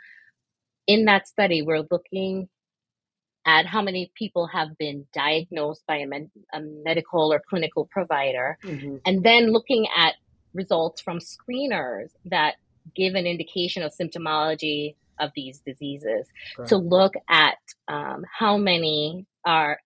in 0.86 1.04
that 1.06 1.28
study, 1.28 1.62
we're 1.62 1.86
looking 1.90 2.48
at 3.44 3.66
how 3.66 3.82
many 3.82 4.12
people 4.14 4.46
have 4.46 4.78
been 4.78 5.04
diagnosed 5.12 5.82
by 5.86 5.96
a, 5.96 6.06
med- 6.06 6.30
a 6.52 6.60
medical 6.60 7.32
or 7.32 7.42
clinical 7.48 7.88
provider, 7.90 8.58
mm-hmm. 8.64 8.96
and 9.04 9.24
then 9.24 9.52
looking 9.52 9.86
at 9.96 10.14
results 10.54 11.00
from 11.00 11.18
screeners 11.18 12.10
that 12.24 12.54
give 12.94 13.14
an 13.14 13.26
indication 13.26 13.82
of 13.82 13.92
symptomology 13.92 14.96
of 15.18 15.30
these 15.34 15.60
diseases 15.60 16.26
right. 16.58 16.68
to 16.68 16.76
look 16.76 17.14
at 17.28 17.58
um, 17.88 18.24
how 18.38 18.56
many 18.56 19.26
are 19.44 19.78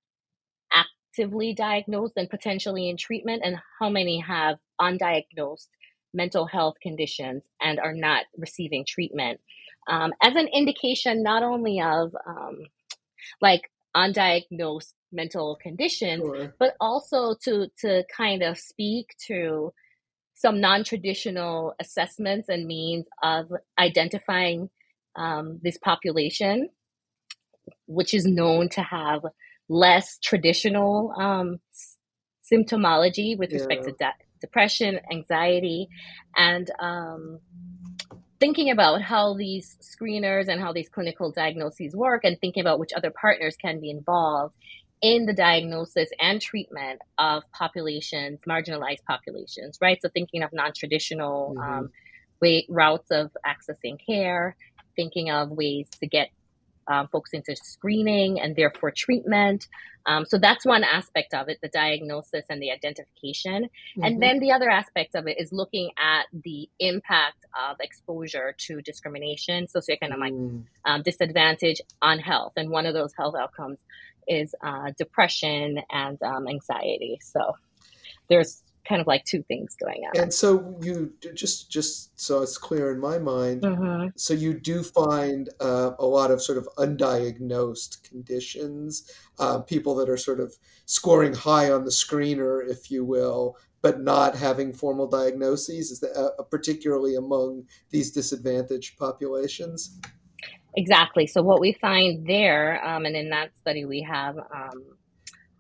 actively 1.17 1.55
diagnosed 1.55 2.15
and 2.17 2.29
potentially 2.29 2.89
in 2.89 2.97
treatment 2.97 3.43
and 3.45 3.57
how 3.81 3.89
many 3.89 4.21
have 4.21 4.59
undiagnosed 4.81 5.69
mental 6.13 6.47
health 6.47 6.75
conditions 6.83 7.45
and 7.61 7.79
are 7.79 7.95
not 7.95 8.25
receiving 8.37 8.85
treatment 8.87 9.41
um, 9.89 10.13
as 10.23 10.35
an 10.37 10.49
indication 10.49 11.23
not 11.23 11.43
only 11.43 11.81
of 11.81 12.15
um, 12.27 12.59
like 13.41 13.63
undiagnosed 13.97 14.93
mental 15.13 15.59
conditions 15.63 16.23
sure. 16.23 16.55
but 16.59 16.75
also 16.81 17.35
to 17.43 17.67
to 17.79 18.05
kind 18.15 18.43
of 18.43 18.59
speak 18.59 19.07
to 19.27 19.73
some 20.35 20.61
non-traditional 20.61 21.73
assessments 21.81 22.51
and 22.51 22.67
means 22.67 23.07
of 23.23 23.51
identifying 23.79 24.69
um, 25.17 25.59
this 25.63 25.79
population, 25.79 26.69
which 27.87 28.13
is 28.13 28.27
known 28.27 28.69
to 28.69 28.83
have 28.83 29.23
less 29.69 30.19
traditional 30.23 31.13
um, 31.19 31.59
symptomology 32.51 33.37
with 33.37 33.53
respect 33.53 33.85
to 33.85 33.93
de- 33.93 34.13
depression, 34.41 35.01
anxiety, 35.11 35.89
and 36.37 36.71
um, 36.79 37.41
thinking 38.39 38.71
about 38.71 39.03
how 39.03 39.35
these 39.35 39.77
screeners 39.81 40.49
and 40.49 40.61
how 40.61 40.73
these 40.73 40.89
clinical 40.89 41.33
diagnoses 41.33 41.95
work, 41.95 42.23
and 42.25 42.39
thinking 42.41 42.61
about 42.61 42.79
which 42.79 42.93
other 42.97 43.11
partners 43.11 43.57
can 43.57 43.81
be 43.81 43.91
involved 43.91 44.55
in 45.03 45.27
the 45.27 45.33
diagnosis 45.33 46.09
and 46.21 46.41
treatment 46.41 47.01
of 47.19 47.43
populations, 47.53 48.39
marginalized 48.49 49.05
populations, 49.07 49.79
right? 49.81 49.99
So 50.01 50.09
thinking 50.09 50.43
of 50.43 50.53
non-traditional 50.53 51.55
mm-hmm. 51.57 51.79
um, 51.79 51.91
way, 52.41 52.67
routes 52.69 53.11
of 53.11 53.31
accessing 53.47 53.99
care, 54.05 54.57
thinking 54.95 55.31
of 55.31 55.51
ways 55.51 55.89
to 56.01 56.07
get 56.07 56.31
um, 56.89 57.09
folks 57.09 57.31
into 57.33 57.57
screening 57.57 58.41
and 58.41 58.57
therefore 58.57 58.93
treatment. 58.97 59.69
Um, 60.07 60.25
so 60.25 60.39
that's 60.39 60.65
one 60.65 60.85
aspect 60.85 61.35
of 61.35 61.49
it, 61.49 61.59
the 61.63 61.69
diagnosis 61.69 62.45
and 62.49 62.63
the 62.63 62.71
identification. 62.71 63.65
Mm-hmm. 63.65 64.05
And 64.05 64.23
then 64.23 64.39
the 64.39 64.53
other 64.53 64.71
aspect 64.71 65.17
of 65.17 65.27
it 65.27 65.41
is 65.41 65.53
looking 65.53 65.91
at 65.99 66.27
the 66.33 66.69
impact 66.79 67.45
of 67.69 67.77
exposure 67.81 68.55
to 68.67 68.81
discrimination, 68.83 69.67
socioeconomic 69.67 70.33
mm. 70.33 70.63
um, 70.85 71.03
disadvantage 71.03 71.81
on 72.03 72.21
health. 72.21 72.53
And 72.57 72.71
one 72.71 72.87
of 72.87 72.95
those 72.95 73.13
health 73.17 73.35
outcomes 73.35 73.79
is 74.29 74.55
uh, 74.63 74.93
depression 74.97 75.81
and 75.91 76.23
um, 76.23 76.47
anxiety. 76.47 77.19
So 77.21 77.57
there's 78.29 78.63
kind 78.89 79.01
of 79.01 79.07
like 79.07 79.25
two 79.25 79.43
things 79.45 79.77
going 79.83 80.03
on. 80.07 80.23
And 80.23 80.33
so 80.33 80.79
you 80.83 81.13
just 81.35 81.71
just 81.71 82.19
so 82.19 82.43
it's 82.43 82.59
clear 82.59 82.93
in 82.93 83.01
my 83.01 83.19
mind, 83.19 83.63
mm-hmm. 83.63 84.09
so 84.17 84.35
you 84.35 84.55
do 84.55 84.83
find 84.83 85.51
uh, 85.61 85.93
a 85.99 86.07
lot 86.07 86.31
of 86.31 86.43
sort 86.43 86.59
of 86.59 86.69
undiagnosed 86.79 88.03
conditions, 88.03 89.11
uh, 89.39 89.61
people 89.61 89.95
that 89.97 90.09
are 90.09 90.17
sort 90.17 90.41
of 90.41 90.55
scoring 90.87 91.35
high 91.35 91.71
on 91.71 91.85
the 91.85 91.91
screener, 91.91 92.69
if 92.69 92.91
you 92.91 93.05
will, 93.05 93.57
but 93.83 94.01
not 94.01 94.37
having 94.37 94.73
formal 94.73 95.07
diagnoses, 95.07 95.91
is 95.91 96.01
that 96.01 96.17
uh, 96.17 96.43
particularly 96.45 97.17
among 97.17 97.65
these 97.91 98.11
disadvantaged 98.11 98.99
populations? 98.99 100.01
Exactly. 100.77 101.27
So 101.27 101.43
what 101.43 101.61
we 101.61 101.73
find 101.73 102.27
there, 102.27 102.85
um, 102.87 103.07
and 103.07 103.17
in 103.17 103.31
that 103.31 103.57
study, 103.57 103.85
we 103.85 104.03
have 104.03 104.37
um, 104.37 104.85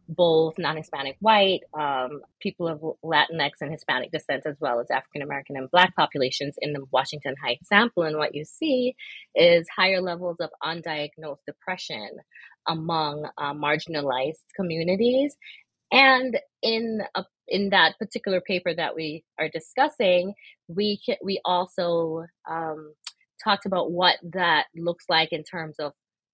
both 0.09 0.55
non-Hispanic 0.59 1.17
white, 1.21 1.61
um, 1.79 2.21
people 2.41 2.69
of 2.69 2.81
Latinx 3.05 3.53
and 3.61 3.73
Hispanic 3.73 4.13
descent, 4.13 4.45
as 4.47 4.57
well 4.61 4.81
as 4.81 4.91
African 4.91 5.23
American 5.23 5.57
and 5.57 5.71
Black 5.71 5.95
populations 5.97 6.55
in 6.61 6.73
the 6.73 6.85
Washington 6.93 7.35
Heights 7.43 7.69
sample. 7.69 8.05
And 8.05 8.17
what 8.17 8.35
you 8.35 8.45
see 8.45 8.95
is 9.35 9.67
higher 9.75 10.01
levels 10.01 10.37
of 10.41 10.51
undiagnosed 10.63 11.45
depression 11.47 12.11
among 12.67 13.29
uh, 13.39 13.55
marginalized 13.55 14.45
communities. 14.55 15.37
And 15.93 16.39
in 16.63 17.03
a, 17.15 17.25
in 17.49 17.71
that 17.71 17.99
particular 17.99 18.41
paper 18.41 18.75
that 18.75 18.95
we 18.95 19.25
are 19.39 19.49
discussing, 19.49 20.35
we 20.69 21.01
we 21.23 21.41
also 21.45 22.25
um, 22.51 22.93
talked 23.43 23.67
about 23.67 23.93
what 23.93 24.17
that 24.33 24.67
looks 24.77 25.05
like 25.09 25.33
in 25.33 25.45
terms 25.45 25.77
of 25.79 25.93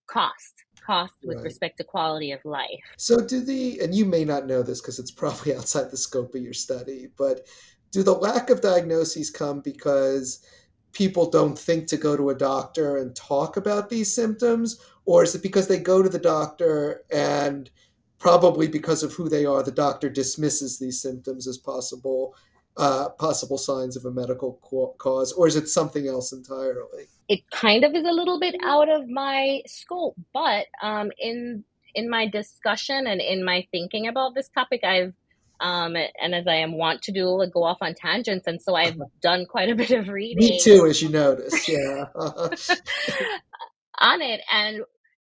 cost 0.08 0.54
cost 0.84 1.14
with 1.24 1.36
right. 1.36 1.44
respect 1.44 1.78
to 1.78 1.84
quality 1.84 2.32
of 2.32 2.44
life 2.44 2.80
so 2.96 3.20
do 3.20 3.40
the 3.40 3.80
and 3.80 3.94
you 3.94 4.04
may 4.04 4.24
not 4.24 4.46
know 4.46 4.62
this 4.62 4.80
because 4.80 4.98
it's 4.98 5.10
probably 5.22 5.54
outside 5.54 5.90
the 5.90 5.96
scope 5.96 6.34
of 6.34 6.42
your 6.42 6.52
study 6.52 7.08
but 7.16 7.46
do 7.90 8.02
the 8.02 8.12
lack 8.12 8.50
of 8.50 8.60
diagnoses 8.60 9.30
come 9.30 9.60
because 9.60 10.44
people 10.92 11.30
don't 11.30 11.58
think 11.58 11.86
to 11.86 11.96
go 11.96 12.16
to 12.16 12.30
a 12.30 12.34
doctor 12.34 12.98
and 12.98 13.16
talk 13.16 13.56
about 13.56 13.88
these 13.88 14.14
symptoms 14.14 14.80
or 15.04 15.22
is 15.22 15.34
it 15.34 15.42
because 15.42 15.66
they 15.66 15.78
go 15.78 16.02
to 16.02 16.08
the 16.08 16.18
doctor 16.18 17.02
and 17.10 17.70
probably 18.18 18.68
because 18.68 19.02
of 19.02 19.12
who 19.12 19.28
they 19.28 19.44
are 19.44 19.62
the 19.62 19.72
doctor 19.72 20.08
dismisses 20.08 20.78
these 20.78 21.00
symptoms 21.00 21.46
as 21.46 21.58
possible 21.58 22.34
uh, 22.76 23.10
possible 23.10 23.58
signs 23.58 23.96
of 23.96 24.04
a 24.04 24.10
medical 24.10 24.58
cause, 24.98 25.32
or 25.32 25.46
is 25.46 25.56
it 25.56 25.68
something 25.68 26.06
else 26.06 26.32
entirely? 26.32 27.06
It 27.28 27.48
kind 27.50 27.84
of 27.84 27.94
is 27.94 28.04
a 28.04 28.12
little 28.12 28.40
bit 28.40 28.56
out 28.64 28.88
of 28.88 29.08
my 29.08 29.62
scope, 29.66 30.16
but 30.32 30.66
um, 30.82 31.10
in 31.18 31.64
in 31.94 32.08
my 32.08 32.26
discussion 32.26 33.06
and 33.06 33.20
in 33.20 33.44
my 33.44 33.66
thinking 33.70 34.08
about 34.08 34.34
this 34.34 34.48
topic, 34.48 34.84
I've 34.84 35.12
um, 35.60 35.94
and 35.96 36.34
as 36.34 36.48
I 36.48 36.56
am 36.56 36.76
want 36.76 37.02
to 37.02 37.12
do, 37.12 37.26
like, 37.28 37.52
go 37.52 37.62
off 37.62 37.78
on 37.80 37.94
tangents, 37.94 38.46
and 38.48 38.60
so 38.60 38.74
I've 38.74 39.00
done 39.22 39.46
quite 39.46 39.70
a 39.70 39.76
bit 39.76 39.92
of 39.92 40.08
reading. 40.08 40.38
Me 40.38 40.60
too, 40.60 40.86
as 40.86 41.00
you 41.00 41.08
notice, 41.08 41.68
yeah. 41.68 42.06
on 44.00 44.20
it, 44.20 44.40
and 44.50 44.82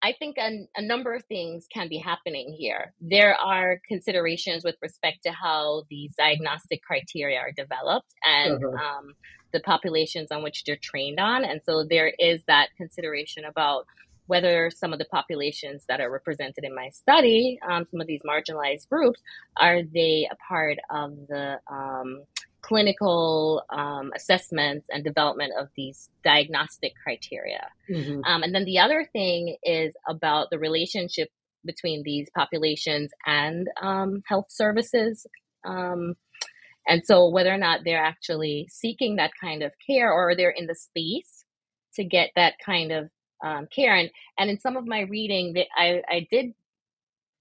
I 0.06 0.14
think 0.20 0.36
a, 0.38 0.68
a, 0.76 0.82
number 0.82 1.14
of 1.14 1.24
things 1.24 1.66
can 1.74 1.88
be 1.88 1.98
happening 1.98 2.54
here. 2.56 2.94
There 3.00 3.34
are 3.34 3.80
considerations 3.88 4.62
with 4.62 4.76
respect 4.80 5.24
to 5.24 5.32
how 5.32 5.82
these 5.90 6.14
diagnostic 6.16 6.80
criteria 6.84 7.40
are 7.40 7.50
developed 7.50 8.14
and 8.22 8.64
uh-huh. 8.64 8.98
um, 8.98 9.14
the 9.52 9.58
populations 9.58 10.30
on 10.30 10.44
which 10.44 10.62
they're 10.62 10.78
trained 10.80 11.18
on. 11.18 11.44
And 11.44 11.60
so 11.66 11.84
there 11.84 12.12
is 12.20 12.44
that 12.46 12.68
consideration 12.76 13.44
about 13.46 13.86
whether 14.26 14.70
some 14.70 14.92
of 14.92 15.00
the 15.00 15.06
populations 15.06 15.84
that 15.88 16.00
are 16.00 16.10
represented 16.10 16.62
in 16.62 16.72
my 16.72 16.88
study, 16.90 17.58
um, 17.68 17.84
some 17.90 18.00
of 18.00 18.06
these 18.06 18.20
marginalized 18.22 18.88
groups, 18.88 19.20
are 19.56 19.82
they 19.82 20.28
a 20.30 20.36
part 20.48 20.78
of 20.88 21.16
the 21.28 21.58
um, 21.68 22.22
clinical 22.66 23.62
um, 23.70 24.10
assessments 24.16 24.88
and 24.90 25.04
development 25.04 25.52
of 25.58 25.68
these 25.76 26.10
diagnostic 26.24 26.94
criteria. 27.00 27.68
Mm-hmm. 27.88 28.24
Um, 28.24 28.42
and 28.42 28.52
then 28.52 28.64
the 28.64 28.80
other 28.80 29.08
thing 29.12 29.56
is 29.62 29.94
about 30.08 30.50
the 30.50 30.58
relationship 30.58 31.28
between 31.64 32.02
these 32.02 32.28
populations 32.34 33.12
and 33.24 33.68
um, 33.80 34.22
health 34.26 34.46
services. 34.48 35.26
Um, 35.64 36.14
and 36.88 37.02
so 37.04 37.28
whether 37.28 37.52
or 37.52 37.58
not 37.58 37.80
they're 37.84 38.04
actually 38.04 38.66
seeking 38.70 39.16
that 39.16 39.32
kind 39.40 39.62
of 39.62 39.72
care 39.86 40.12
or 40.12 40.34
they're 40.34 40.50
in 40.50 40.66
the 40.66 40.74
space 40.74 41.44
to 41.94 42.04
get 42.04 42.30
that 42.34 42.54
kind 42.64 42.90
of 42.90 43.10
um, 43.44 43.68
care. 43.72 43.94
And, 43.94 44.10
and 44.38 44.50
in 44.50 44.58
some 44.58 44.76
of 44.76 44.86
my 44.86 45.00
reading, 45.02 45.52
that 45.54 45.66
I, 45.76 46.02
I 46.08 46.26
did 46.30 46.52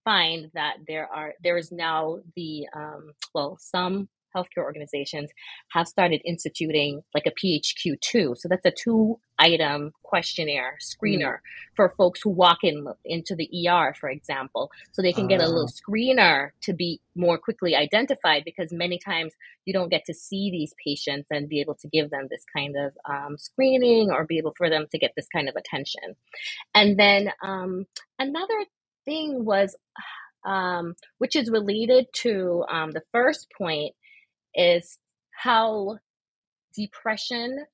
find 0.03 0.51
that 0.53 0.75
there 0.87 1.07
are 1.11 1.33
there 1.41 1.57
is 1.57 1.71
now 1.71 2.19
the 2.35 2.67
um, 2.75 3.11
well 3.33 3.57
some 3.59 4.07
healthcare 4.35 4.63
organizations 4.63 5.29
have 5.69 5.87
started 5.87 6.21
instituting 6.25 7.01
like 7.13 7.25
a 7.25 7.31
PHQ2. 7.31 8.37
So 8.37 8.49
that's 8.49 8.65
a 8.65 8.71
two 8.71 9.19
item 9.37 9.91
questionnaire 10.03 10.77
screener 10.81 11.35
mm. 11.35 11.39
for 11.75 11.93
folks 11.97 12.21
who 12.21 12.29
walk 12.29 12.59
in 12.63 12.85
into 13.03 13.35
the 13.35 13.49
ER, 13.67 13.93
for 13.99 14.09
example, 14.09 14.71
so 14.91 15.01
they 15.01 15.13
can 15.13 15.27
get 15.27 15.41
a 15.41 15.47
little 15.47 15.69
ah. 15.69 15.91
screener 15.91 16.49
to 16.61 16.73
be 16.73 17.01
more 17.15 17.37
quickly 17.37 17.75
identified 17.75 18.43
because 18.45 18.71
many 18.71 18.97
times 18.97 19.33
you 19.65 19.73
don't 19.73 19.89
get 19.89 20.05
to 20.05 20.13
see 20.13 20.51
these 20.51 20.73
patients 20.83 21.27
and 21.31 21.49
be 21.49 21.61
able 21.61 21.75
to 21.75 21.87
give 21.87 22.09
them 22.09 22.27
this 22.29 22.43
kind 22.55 22.75
of 22.77 22.93
um, 23.09 23.37
screening 23.37 24.11
or 24.11 24.25
be 24.25 24.37
able 24.37 24.53
for 24.57 24.69
them 24.69 24.85
to 24.91 24.97
get 24.97 25.11
this 25.15 25.27
kind 25.33 25.49
of 25.49 25.55
attention. 25.55 26.15
And 26.73 26.97
then 26.97 27.31
um, 27.43 27.85
another 28.19 28.65
thing 29.05 29.45
was, 29.45 29.75
um, 30.45 30.95
which 31.17 31.35
is 31.35 31.49
related 31.49 32.07
to 32.13 32.63
um, 32.69 32.91
the 32.91 33.03
first 33.11 33.47
point, 33.57 33.95
is 34.55 34.97
how 35.31 35.97
depression 36.75 37.65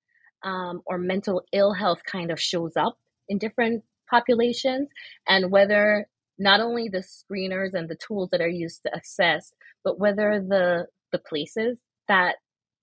um, 0.44 0.82
or 0.86 0.98
mental 0.98 1.44
ill 1.54 1.74
health 1.74 2.02
kind 2.06 2.32
of 2.32 2.40
shows 2.40 2.74
up 2.76 2.98
in 3.30 3.38
different 3.38 3.84
populations 4.10 4.90
and 5.28 5.52
whether 5.52 6.08
not 6.38 6.60
only 6.60 6.90
the 6.90 7.04
screeners 7.04 7.74
and 7.74 7.90
the 7.90 7.96
tools 7.96 8.30
that 8.32 8.42
are 8.42 8.50
used 8.50 8.82
to 8.84 8.92
assess 8.98 9.54
but 9.84 10.00
whether 10.00 10.40
the 10.40 10.88
the 11.12 11.20
places 11.20 11.78
that 12.08 12.36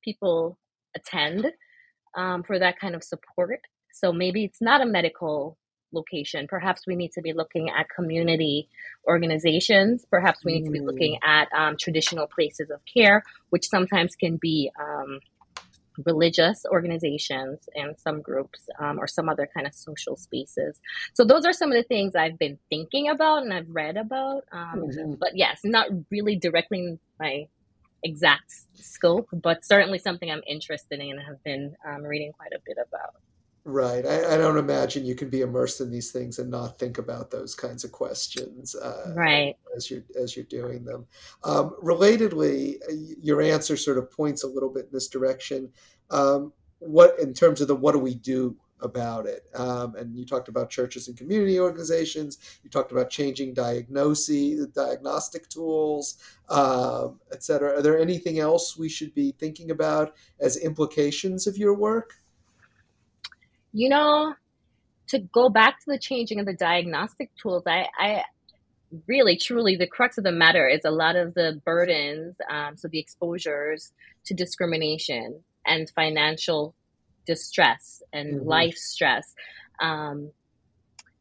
people 0.03 0.59
attend 0.97 1.47
um, 2.17 2.43
for 2.43 2.59
that 2.59 2.79
kind 2.79 2.95
of 2.95 3.05
support. 3.05 3.61
So 3.93 4.13
maybe 4.13 4.45
it's 4.45 4.63
not 4.63 4.81
a 4.81 4.87
medical 4.87 5.59
location. 5.93 6.47
Perhaps 6.49 6.87
we 6.87 6.97
need 6.97 7.13
to 7.13 7.23
be 7.23 7.33
looking 7.33 7.71
at 7.71 7.87
community 7.89 8.69
organizations. 9.07 10.05
Perhaps 10.11 10.45
we 10.45 10.55
need 10.55 10.65
to 10.65 10.71
be 10.71 10.81
looking 10.81 11.15
mm. 11.15 11.29
at 11.29 11.49
um, 11.53 11.77
traditional 11.79 12.27
places 12.27 12.71
of 12.71 12.81
care, 12.85 13.23
which 13.51 13.69
sometimes 13.69 14.15
can 14.15 14.37
be 14.37 14.71
um, 14.81 15.21
religious 16.07 16.65
organizations 16.71 17.69
and 17.75 17.97
some 17.99 18.21
groups 18.21 18.69
um, 18.79 18.99
or 18.99 19.07
some 19.07 19.29
other 19.29 19.49
kind 19.53 19.67
of 19.67 19.75
social 19.75 20.17
spaces. 20.17 20.81
So 21.15 21.25
those 21.25 21.45
are 21.45 21.53
some 21.53 21.71
of 21.71 21.77
the 21.77 21.83
things 21.83 22.15
I've 22.15 22.39
been 22.39 22.59
thinking 22.71 23.09
about 23.09 23.43
and 23.43 23.53
I've 23.53 23.69
read 23.69 23.97
about. 23.97 24.45
Um, 24.53 24.87
mm-hmm. 24.87 25.15
But 25.19 25.31
yes, 25.35 25.61
not 25.65 25.89
really 26.11 26.37
directly 26.37 26.79
in 26.79 26.99
my 27.19 27.49
exact 28.05 28.53
scope, 28.75 29.29
but 29.33 29.65
certainly 29.65 29.99
something 29.99 30.31
I'm 30.31 30.43
interested 30.47 31.01
in 31.01 31.11
and 31.11 31.21
have 31.27 31.43
been 31.43 31.75
um, 31.87 32.03
reading 32.03 32.33
quite 32.33 32.53
a 32.53 32.61
bit 32.65 32.77
about. 32.77 33.15
Right. 33.69 34.07
I, 34.07 34.35
I, 34.35 34.39
don't 34.39 34.57
imagine 34.57 35.05
you 35.05 35.15
can 35.15 35.29
be 35.29 35.43
immersed 35.43 35.83
in 35.83 35.91
these 35.91 36.11
things 36.11 36.39
and 36.39 36.51
not 36.51 36.79
think 36.79 36.97
about 36.97 37.31
those 37.31 37.55
kinds 37.55 37.85
of 37.85 37.93
questions. 37.93 38.75
Uh, 38.75 39.13
right. 39.15 39.57
As 39.77 39.91
you're 39.91 40.05
as 40.19 40.35
you're 40.35 40.47
doing 40.47 40.87
them. 40.87 41.07
Um, 41.45 41.77
relatedly, 41.85 42.77
your 43.21 43.43
answer 43.43 43.77
sort 43.77 43.99
of 43.99 44.11
points 44.11 44.43
a 44.43 44.47
little 44.47 44.71
bit 44.71 44.87
in 44.87 44.93
this 44.93 45.09
direction. 45.09 45.69
Um, 46.09 46.55
what 46.79 47.21
in 47.21 47.35
terms 47.35 47.61
of 47.61 47.69
the 47.69 47.75
what 47.75 47.93
do 47.93 47.99
we 47.99 48.15
do 48.15 48.57
about 48.81 49.27
it? 49.27 49.45
Um, 49.55 49.97
and 49.97 50.17
you 50.17 50.25
talked 50.25 50.49
about 50.49 50.71
churches 50.71 51.09
and 51.09 51.19
community 51.19 51.61
organizations. 51.61 52.39
You 52.65 52.71
talked 52.71 52.91
about 52.91 53.11
changing 53.11 53.53
diagnosis, 53.53 54.65
diagnostic 54.69 55.47
tools, 55.51 56.17
um, 56.49 57.21
et 57.33 57.43
cetera. 57.43 57.77
Are 57.77 57.83
there 57.83 58.01
anything 58.01 58.39
else 58.39 58.79
we 58.79 58.89
should 58.89 59.15
be 59.15 59.33
thinking 59.33 59.71
about 59.71 60.15
as 60.41 60.57
implications 60.57 61.47
of 61.47 61.59
your 61.59 61.75
work? 61.75 62.15
You 63.73 63.89
know, 63.89 64.35
to 65.09 65.19
go 65.19 65.49
back 65.49 65.81
to 65.81 65.87
the 65.89 65.99
changing 65.99 66.41
of 66.41 66.47
the 66.47 66.55
diagnostic 66.55 67.31
tools, 67.41 67.65
I, 67.67 67.87
I 67.99 68.25
really, 69.07 69.37
truly, 69.37 69.77
the 69.77 69.87
crux 69.87 70.19
of 70.19 70.25
the 70.25 70.33
matter 70.33 70.67
is 70.67 70.85
a 70.85 70.91
lot 70.91 71.17
of 71.17 71.35
the 71.35 71.61
burdens, 71.65 72.37
um, 72.51 72.77
so 72.77 72.89
the 72.89 72.99
exposures 72.99 73.93
to 74.25 74.35
discrimination 74.35 75.41
and 75.67 75.91
financial 75.91 76.75
distress 77.27 78.03
and 78.13 78.41
mm-hmm. 78.41 78.49
life 78.49 78.77
stress, 78.77 79.35
um, 79.81 80.31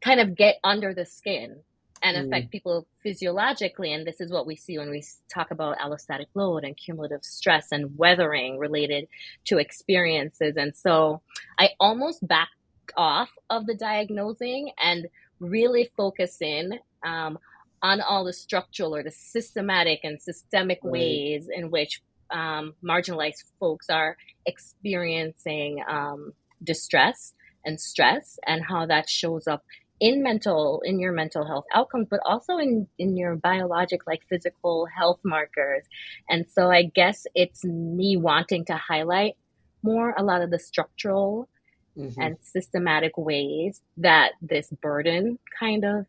kind 0.00 0.20
of 0.20 0.36
get 0.36 0.56
under 0.64 0.94
the 0.94 1.04
skin 1.04 1.56
and 2.02 2.16
mm. 2.16 2.26
affect 2.26 2.50
people 2.50 2.86
physiologically. 3.02 3.92
And 3.92 4.06
this 4.06 4.20
is 4.20 4.30
what 4.30 4.46
we 4.46 4.56
see 4.56 4.78
when 4.78 4.90
we 4.90 5.02
talk 5.32 5.50
about 5.50 5.78
allostatic 5.78 6.26
load 6.34 6.64
and 6.64 6.76
cumulative 6.76 7.24
stress 7.24 7.68
and 7.72 7.96
weathering 7.96 8.58
related 8.58 9.08
to 9.46 9.58
experiences. 9.58 10.56
And 10.56 10.76
so 10.76 11.22
I 11.58 11.70
almost 11.80 12.26
back 12.26 12.48
off 12.96 13.30
of 13.50 13.66
the 13.66 13.74
diagnosing 13.74 14.70
and 14.82 15.06
really 15.40 15.90
focus 15.96 16.38
in 16.40 16.78
um, 17.04 17.38
on 17.82 18.00
all 18.00 18.24
the 18.24 18.32
structural 18.32 18.94
or 18.94 19.02
the 19.02 19.10
systematic 19.10 20.00
and 20.02 20.20
systemic 20.20 20.80
right. 20.82 20.92
ways 20.92 21.48
in 21.52 21.70
which 21.70 22.02
um, 22.30 22.74
marginalized 22.84 23.44
folks 23.60 23.88
are 23.88 24.16
experiencing 24.46 25.82
um, 25.88 26.32
distress 26.62 27.34
and 27.64 27.80
stress 27.80 28.38
and 28.46 28.62
how 28.64 28.86
that 28.86 29.08
shows 29.08 29.46
up 29.46 29.62
in 30.00 30.22
mental 30.22 30.82
in 30.84 30.98
your 30.98 31.12
mental 31.12 31.44
health 31.44 31.64
outcomes 31.74 32.06
but 32.10 32.20
also 32.24 32.56
in 32.58 32.86
in 32.98 33.16
your 33.16 33.36
biologic 33.36 34.06
like 34.06 34.22
physical 34.28 34.86
health 34.86 35.20
markers. 35.24 35.84
And 36.28 36.46
so 36.50 36.70
i 36.70 36.84
guess 36.84 37.26
it's 37.34 37.64
me 37.64 38.16
wanting 38.16 38.64
to 38.66 38.76
highlight 38.76 39.34
more 39.82 40.14
a 40.16 40.22
lot 40.22 40.42
of 40.42 40.50
the 40.50 40.58
structural 40.58 41.48
mm-hmm. 41.96 42.20
and 42.20 42.36
systematic 42.42 43.16
ways 43.16 43.80
that 43.96 44.32
this 44.42 44.70
burden 44.82 45.38
kind 45.58 45.84
of 45.84 46.06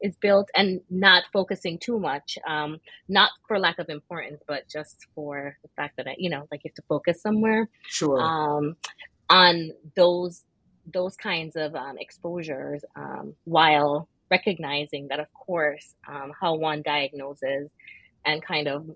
is 0.00 0.16
built 0.16 0.48
and 0.56 0.80
not 0.90 1.22
focusing 1.32 1.78
too 1.78 1.98
much 1.98 2.36
um, 2.46 2.80
not 3.08 3.30
for 3.46 3.58
lack 3.58 3.78
of 3.78 3.88
importance 3.88 4.42
but 4.48 4.68
just 4.68 5.06
for 5.14 5.56
the 5.62 5.68
fact 5.76 5.96
that 5.96 6.08
i 6.08 6.14
you 6.18 6.28
know 6.28 6.46
like 6.50 6.62
you 6.64 6.68
have 6.68 6.74
to 6.74 6.82
focus 6.88 7.22
somewhere. 7.22 7.68
Sure. 7.88 8.20
Um, 8.20 8.76
on 9.30 9.70
those 9.96 10.44
those 10.92 11.16
kinds 11.16 11.56
of 11.56 11.74
um, 11.74 11.96
exposures 11.98 12.84
um, 12.96 13.34
while 13.44 14.08
recognizing 14.30 15.08
that, 15.08 15.20
of 15.20 15.32
course, 15.34 15.94
um, 16.08 16.32
how 16.40 16.54
one 16.54 16.82
diagnoses 16.82 17.70
and 18.24 18.42
kind 18.42 18.68
of, 18.68 18.88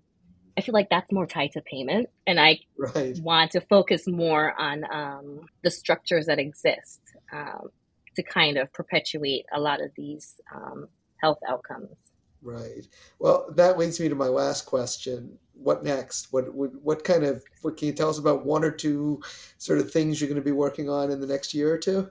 I 0.57 0.63
feel 0.63 0.73
like 0.73 0.89
that's 0.89 1.13
more 1.13 1.27
tied 1.27 1.53
to 1.53 1.61
payment. 1.61 2.09
And 2.27 2.41
I 2.41 2.61
right. 2.79 3.19
want 3.19 3.53
to 3.53 3.61
focus 3.61 4.07
more 4.07 4.59
on 4.59 4.85
um, 4.91 5.41
the 5.63 5.71
structures 5.71 6.27
that 6.27 6.39
exist 6.39 7.01
um, 7.33 7.69
to 8.17 8.23
kind 8.23 8.57
of 8.57 8.73
perpetuate 8.73 9.45
a 9.53 9.61
lot 9.61 9.83
of 9.83 9.91
these 9.97 10.41
um, 10.55 10.89
health 11.21 11.39
outcomes. 11.49 11.97
Right. 12.43 12.87
Well, 13.19 13.53
that 13.57 13.79
leads 13.79 14.01
me 14.01 14.09
to 14.09 14.15
my 14.15 14.29
last 14.29 14.67
question. 14.67 15.39
What 15.63 15.85
next? 15.85 16.33
What, 16.33 16.55
what 16.55 16.71
what 16.83 17.05
kind 17.05 17.25
of 17.25 17.43
what 17.63 17.77
can 17.77 17.89
you 17.89 17.95
tell 17.95 18.11
us 18.11 18.19
about 18.19 18.45
one 18.45 18.65
or 18.65 18.71
two 18.71 19.21
sort 19.59 19.79
of 19.79 19.91
things 19.91 20.21
you're 20.21 20.29
going 20.29 20.41
to 20.41 20.45
be 20.45 20.53
working 20.53 20.89
on 20.89 21.11
in 21.11 21.21
the 21.21 21.27
next 21.27 21.55
year 21.55 21.73
or 21.73 21.79
two? 21.79 22.11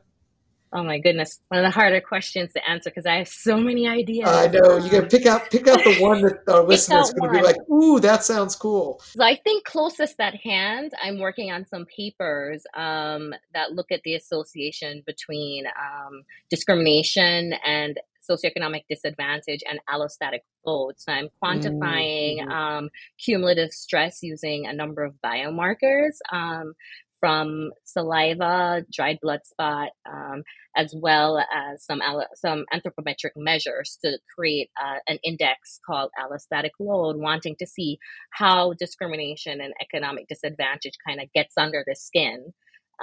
Oh 0.77 0.83
my 0.83 0.99
goodness, 0.99 1.39
one 1.47 1.63
of 1.63 1.63
the 1.63 1.71
harder 1.71 2.01
questions 2.01 2.51
to 2.51 2.69
answer 2.69 2.89
because 2.89 3.05
I 3.05 3.15
have 3.15 3.29
so 3.29 3.55
many 3.55 3.87
ideas. 3.87 4.27
I 4.27 4.47
know 4.47 4.75
you 4.75 4.89
got 4.89 5.09
to 5.09 5.17
pick 5.17 5.25
out 5.25 5.49
pick 5.49 5.69
out 5.69 5.81
the 5.85 5.95
one 6.01 6.21
that 6.21 6.39
our 6.49 6.63
listeners 6.63 7.13
going 7.13 7.31
to 7.31 7.39
be 7.39 7.45
like, 7.45 7.55
"Ooh, 7.69 8.01
that 8.01 8.25
sounds 8.25 8.57
cool." 8.57 8.99
So 9.01 9.23
I 9.23 9.37
think 9.37 9.63
closest 9.63 10.19
at 10.19 10.35
hand, 10.35 10.91
I'm 11.01 11.19
working 11.19 11.49
on 11.49 11.65
some 11.65 11.85
papers 11.85 12.65
um, 12.75 13.33
that 13.53 13.71
look 13.71 13.89
at 13.89 14.01
the 14.03 14.15
association 14.15 15.01
between 15.05 15.65
um, 15.67 16.23
discrimination 16.49 17.53
and 17.65 17.97
socioeconomic 18.29 18.83
disadvantage 18.89 19.61
and 19.69 19.79
allostatic 19.89 20.39
load. 20.65 20.93
So 20.97 21.11
I'm 21.11 21.29
quantifying 21.43 22.39
mm-hmm. 22.39 22.51
um, 22.51 22.89
cumulative 23.23 23.71
stress 23.71 24.19
using 24.21 24.65
a 24.65 24.73
number 24.73 25.03
of 25.03 25.15
biomarkers 25.23 26.17
um, 26.31 26.73
from 27.19 27.71
saliva, 27.85 28.85
dried 28.93 29.17
blood 29.21 29.39
spot, 29.45 29.89
um, 30.07 30.43
as 30.77 30.93
well 30.95 31.39
as 31.39 31.83
some 31.83 32.01
some 32.35 32.65
anthropometric 32.73 33.31
measures 33.35 33.97
to 34.03 34.19
create 34.35 34.69
uh, 34.79 34.99
an 35.07 35.17
index 35.23 35.79
called 35.87 36.11
allostatic 36.19 36.71
load, 36.79 37.15
wanting 37.17 37.55
to 37.57 37.65
see 37.65 37.97
how 38.31 38.73
discrimination 38.73 39.59
and 39.61 39.73
economic 39.81 40.27
disadvantage 40.27 40.93
kind 41.07 41.19
of 41.19 41.31
gets 41.33 41.55
under 41.57 41.83
the 41.87 41.95
skin. 41.95 42.53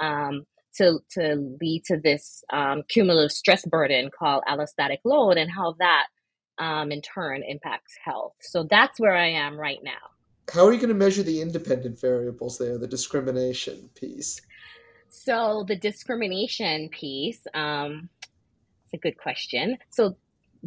Um, 0.01 0.43
to, 0.75 0.99
to 1.11 1.55
lead 1.61 1.83
to 1.85 1.97
this 1.97 2.43
um, 2.51 2.83
cumulative 2.87 3.31
stress 3.31 3.65
burden 3.65 4.09
called 4.17 4.43
allostatic 4.47 4.99
load 5.03 5.37
and 5.37 5.51
how 5.51 5.75
that 5.79 6.07
um, 6.57 6.91
in 6.91 7.01
turn 7.01 7.43
impacts 7.43 7.95
health. 8.03 8.33
So 8.41 8.63
that's 8.69 8.99
where 8.99 9.15
I 9.15 9.27
am 9.27 9.57
right 9.57 9.79
now. 9.83 9.91
How 10.53 10.65
are 10.65 10.73
you 10.73 10.79
going 10.79 10.89
to 10.89 10.95
measure 10.95 11.23
the 11.23 11.41
independent 11.41 11.99
variables 11.99 12.57
there, 12.57 12.77
the 12.77 12.87
discrimination 12.87 13.89
piece? 13.95 14.41
So 15.09 15.63
the 15.67 15.75
discrimination 15.75 16.89
piece, 16.89 17.45
um, 17.53 18.09
it's 18.85 18.93
a 18.93 18.97
good 18.97 19.17
question. 19.17 19.77
So 19.89 20.15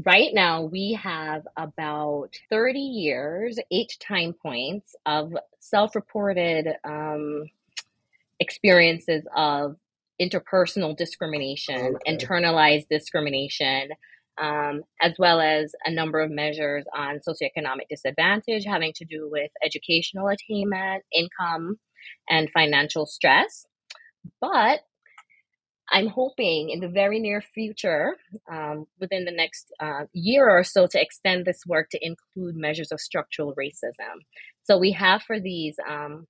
right 0.04 0.32
now 0.32 0.62
we 0.62 0.98
have 1.02 1.46
about 1.56 2.30
30 2.50 2.78
years, 2.78 3.58
eight 3.70 3.96
time 4.00 4.32
points 4.32 4.94
of 5.04 5.34
self-reported 5.60 6.68
um, 6.84 7.44
experiences 8.40 9.26
of 9.34 9.76
interpersonal 10.20 10.96
discrimination, 10.96 11.96
okay. 11.96 12.16
internalized 12.16 12.86
discrimination, 12.90 13.88
um, 14.38 14.82
as 15.00 15.14
well 15.18 15.40
as 15.40 15.74
a 15.84 15.90
number 15.90 16.20
of 16.20 16.30
measures 16.30 16.84
on 16.94 17.20
socioeconomic 17.26 17.88
disadvantage 17.88 18.64
having 18.64 18.92
to 18.96 19.04
do 19.04 19.28
with 19.30 19.50
educational 19.64 20.28
attainment, 20.28 21.04
income, 21.12 21.76
and 22.28 22.50
financial 22.52 23.06
stress. 23.06 23.66
But 24.40 24.80
I'm 25.90 26.08
hoping 26.08 26.70
in 26.70 26.80
the 26.80 26.88
very 26.88 27.20
near 27.20 27.40
future, 27.40 28.16
um, 28.50 28.86
within 28.98 29.24
the 29.24 29.30
next 29.30 29.72
uh, 29.80 30.06
year 30.12 30.48
or 30.50 30.64
so, 30.64 30.86
to 30.88 31.00
extend 31.00 31.44
this 31.44 31.60
work 31.66 31.90
to 31.90 31.98
include 32.04 32.56
measures 32.56 32.90
of 32.90 33.00
structural 33.00 33.54
racism. 33.54 34.16
So 34.64 34.78
we 34.78 34.92
have 34.92 35.22
for 35.22 35.38
these 35.38 35.76
um, 35.88 36.26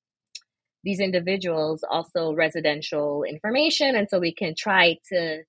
these 0.87 1.01
individuals 1.01 1.85
also 1.91 2.33
residential 2.33 3.25
information. 3.25 3.97
And 3.97 4.09
so 4.09 4.21
we 4.21 4.33
can 4.33 4.55
try 4.57 4.97
to, 5.09 5.43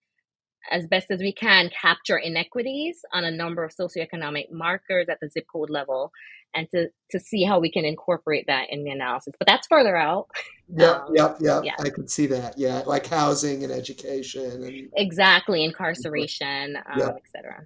as 0.71 0.88
best 0.88 1.12
as 1.12 1.19
we 1.19 1.32
can, 1.32 1.69
capture 1.69 2.17
inequities 2.17 3.06
on 3.13 3.23
a 3.23 3.30
number 3.30 3.63
of 3.63 3.71
socioeconomic 3.71 4.52
markers 4.52 5.06
at 5.10 5.19
the 5.21 5.30
zip 5.30 5.45
code 5.54 5.69
level 5.69 6.12
and 6.56 6.67
to, 6.71 6.88
to 7.12 7.19
see 7.19 7.43
how 7.43 7.60
we 7.60 7.71
can 7.71 7.86
incorporate 7.86 8.45
that 8.47 8.71
in 8.71 8.84
the 8.84 8.89
analysis. 8.89 9.36
But 9.38 9.47
that's 9.47 9.67
further 9.67 9.95
out. 9.95 10.28
Yep, 10.76 10.95
um, 10.95 11.15
yep, 11.15 11.38
yep. 11.39 11.63
Yeah. 11.63 11.76
I 11.80 11.91
can 11.91 12.08
see 12.08 12.26
that. 12.28 12.58
Yeah, 12.58 12.82
like 12.88 13.06
housing 13.06 13.63
and 13.63 13.71
education. 13.71 14.63
And, 14.63 14.89
exactly, 14.95 15.63
incarceration, 15.63 16.78
um, 16.78 17.00
yep. 17.00 17.15
etc. 17.23 17.63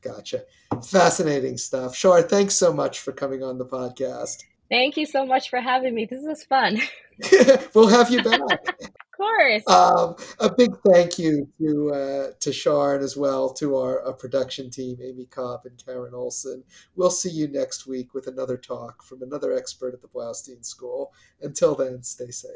Gotcha. 0.00 0.44
Fascinating 0.82 1.58
stuff. 1.58 1.94
Shar, 1.94 2.22
thanks 2.22 2.54
so 2.54 2.72
much 2.72 3.00
for 3.00 3.12
coming 3.12 3.44
on 3.44 3.58
the 3.58 3.66
podcast. 3.66 4.42
Thank 4.70 4.96
you 4.96 5.04
so 5.04 5.26
much 5.26 5.50
for 5.50 5.60
having 5.60 5.94
me. 5.94 6.04
This 6.04 6.22
was 6.22 6.44
fun. 6.44 6.80
we'll 7.74 7.88
have 7.88 8.10
you 8.10 8.22
back. 8.22 8.40
of 8.80 8.92
course. 9.14 9.68
Um, 9.68 10.16
a 10.38 10.50
big 10.56 10.70
thank 10.86 11.18
you 11.18 11.48
to 11.60 11.92
uh, 11.92 12.26
to 12.40 12.52
Sharon 12.52 13.02
as 13.02 13.16
well, 13.16 13.52
to 13.54 13.76
our, 13.76 14.02
our 14.06 14.12
production 14.14 14.70
team, 14.70 14.98
Amy 15.02 15.26
Kopp 15.26 15.66
and 15.66 15.82
Karen 15.84 16.14
Olson. 16.14 16.64
We'll 16.96 17.10
see 17.10 17.30
you 17.30 17.48
next 17.48 17.86
week 17.86 18.14
with 18.14 18.26
another 18.26 18.56
talk 18.56 19.02
from 19.02 19.22
another 19.22 19.52
expert 19.52 19.92
at 19.92 20.00
the 20.00 20.08
Bloustein 20.08 20.64
School. 20.64 21.12
Until 21.42 21.74
then, 21.74 22.02
stay 22.02 22.30
safe. 22.30 22.48